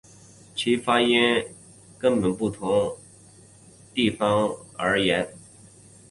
[0.55, 1.45] 其发音
[1.99, 2.97] 根据不同
[3.93, 5.37] 地理方言而不同。